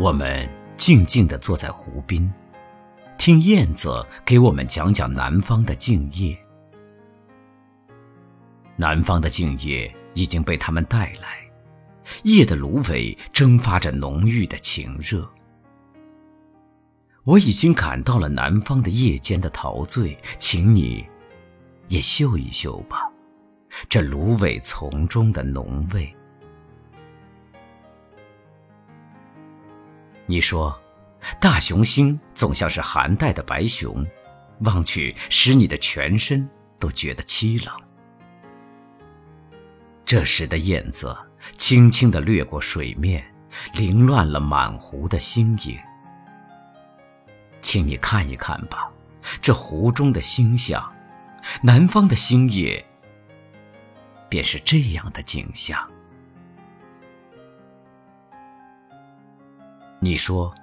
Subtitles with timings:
[0.00, 2.32] 我们静静地坐在湖边，
[3.16, 6.36] 听燕子给我们讲讲南方的静夜。
[8.74, 11.38] 南方的静夜已经被他们带来，
[12.24, 15.30] 夜的芦苇蒸发着浓郁的情热。
[17.22, 21.06] 我已经感到了南方的夜间的陶醉，请你
[21.86, 23.08] 也嗅一嗅吧，
[23.88, 26.12] 这芦苇丛中的浓味。
[30.26, 30.78] 你说，
[31.40, 34.06] 大雄星总像是寒带的白熊，
[34.60, 37.74] 望去使你的全身都觉得凄冷。
[40.06, 41.16] 这时的燕子
[41.56, 43.24] 轻轻地掠过水面，
[43.74, 45.78] 凌乱了满湖的星影。
[47.60, 48.90] 请你看一看吧，
[49.40, 50.90] 这湖中的星象，
[51.62, 52.84] 南方的星夜
[54.28, 55.78] 便是这样的景象。
[60.04, 60.54] 你说，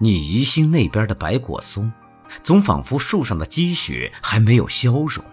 [0.00, 1.92] 你宜兴那边的白果松，
[2.42, 5.24] 总仿佛树上的积雪还没有消融。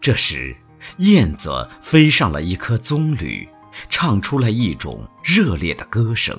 [0.00, 0.56] 这时，
[0.98, 3.48] 燕子飞上了一棵棕榈，
[3.88, 6.38] 唱出了一种热烈的歌声。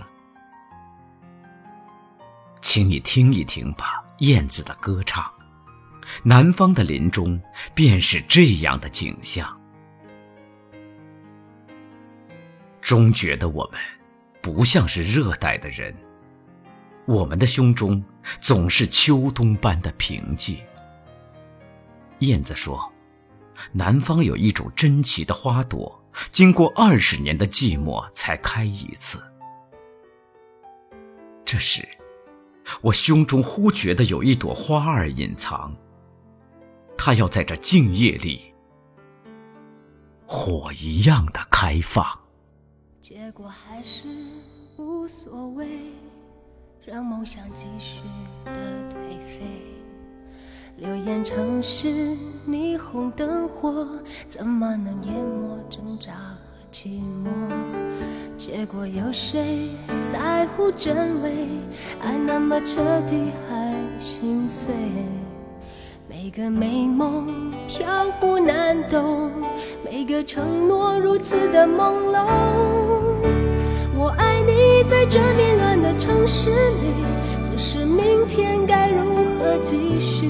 [2.61, 5.29] 请你听一听吧，燕子的歌唱。
[6.23, 7.39] 南方的林中，
[7.75, 9.53] 便是这样的景象。
[12.79, 13.98] 终觉得我们。
[14.49, 15.95] 不像是热带的人，
[17.05, 18.03] 我们的胸中
[18.41, 20.57] 总是秋冬般的平静。
[22.19, 22.91] 燕子说
[23.71, 29.23] ：“南方有一种珍奇的花朵，经过二十年的寂寞才开一次。”
[31.45, 31.87] 这时，
[32.81, 35.73] 我胸中忽觉得有一朵花儿隐藏，
[36.97, 38.53] 它要在这静夜里，
[40.25, 42.05] 火一样的开放。
[43.01, 44.09] 结果还是
[44.77, 45.67] 无所谓，
[46.85, 48.01] 让梦想继续
[48.43, 48.51] 的
[48.89, 49.39] 颓废。
[50.75, 51.87] 流言城市
[52.45, 53.87] 霓虹灯火，
[54.27, 56.39] 怎么能淹没挣扎和
[56.73, 57.29] 寂寞？
[58.35, 59.69] 结果有谁
[60.11, 61.47] 在乎真伪？
[62.01, 64.73] 爱那么彻底还心碎，
[66.09, 69.31] 每个美梦飘忽难懂，
[69.85, 72.78] 每个承诺如此的朦胧。
[74.01, 76.93] 我爱你，在这迷乱的城市里，
[77.43, 80.29] 只是明天该如何继续？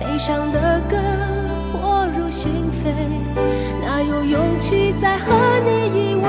[0.00, 0.96] 悲伤的歌
[1.70, 2.50] 迫入心
[2.82, 2.88] 扉，
[3.84, 5.34] 哪有勇气再和
[5.66, 6.24] 你依偎？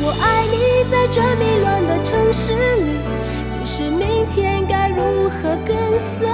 [0.00, 2.96] 我爱你，在这迷乱的城市里，
[3.50, 6.26] 只是明天该如何跟随？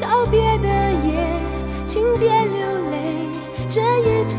[0.00, 0.68] 告别的
[1.04, 1.22] 夜，
[1.84, 3.28] 请别流泪，
[3.68, 4.38] 这一切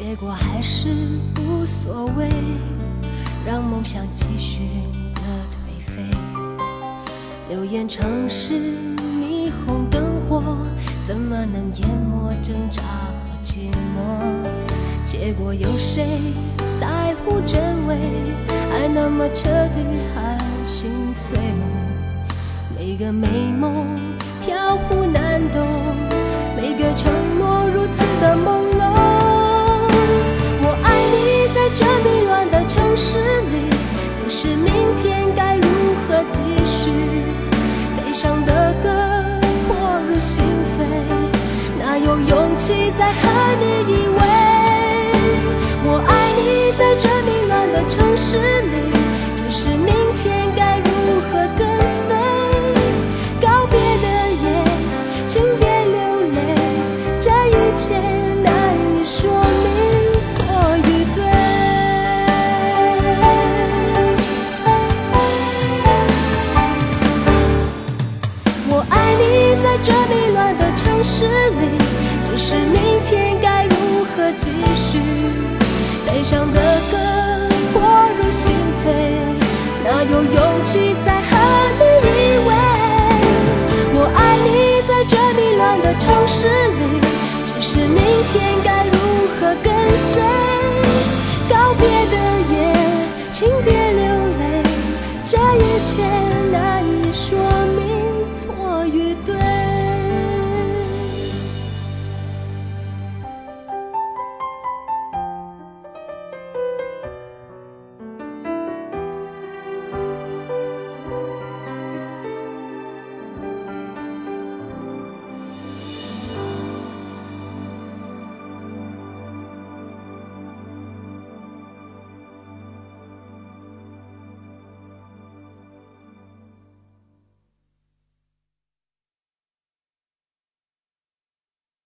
[0.00, 0.88] 结果还是
[1.40, 2.28] 无所谓，
[3.44, 4.60] 让梦想继续
[5.12, 5.20] 的
[5.50, 6.02] 颓废。
[7.50, 8.54] 流言城市
[9.20, 10.56] 霓虹灯火，
[11.04, 14.46] 怎么能淹没挣扎和寂寞？
[15.04, 16.06] 结果有谁
[16.80, 17.96] 在乎真伪？
[18.70, 19.80] 爱那么彻底
[20.14, 21.36] 还心碎，
[22.78, 23.84] 每个美梦
[24.46, 25.66] 飘忽难懂，
[26.56, 28.67] 每个承诺如此的朦
[42.68, 43.20] 有勇气再和
[43.60, 44.20] 你依偎？
[45.84, 48.92] 我爱你，在这迷乱的城市里，
[49.34, 50.86] 只是明天该如
[51.22, 52.14] 何跟随？
[53.40, 54.06] 告别的
[54.44, 54.46] 夜，
[55.26, 55.96] 请别流
[56.34, 56.36] 泪，
[57.20, 57.96] 这一切
[58.42, 58.46] 难
[58.94, 59.30] 以说
[59.64, 59.66] 明
[60.26, 60.36] 错
[60.76, 61.18] 与对。
[68.70, 69.22] 我爱你
[69.62, 71.62] 在这迷乱的城市里，
[72.38, 75.00] 是明天该如何继续？
[76.06, 76.96] 悲伤的歌
[77.72, 77.82] 迫
[78.16, 78.54] 入心
[78.84, 78.86] 扉，
[79.84, 81.36] 哪有勇气再和
[81.80, 82.50] 你依偎？
[83.92, 85.56] 我爱你，在这迷。
[85.58, 87.00] 乱的城市里，
[87.44, 87.98] 只是明
[88.32, 88.96] 天该如
[89.40, 90.22] 何跟随？
[91.50, 92.16] 告别的
[92.52, 92.56] 夜，
[93.32, 94.06] 请别流
[94.38, 94.62] 泪，
[95.26, 96.27] 这一切。